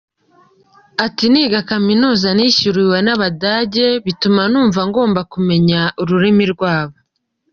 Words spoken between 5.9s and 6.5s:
ururimi